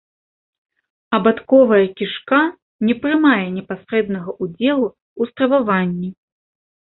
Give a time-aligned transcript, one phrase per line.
[1.17, 2.39] Абадковая кішка
[2.89, 4.87] не прымае непасрэднага ўдзелу
[5.21, 6.09] ў страваванні.